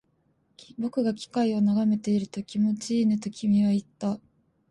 [0.79, 4.19] 僕が機械を眺めていると、気持ちいいねと君は言った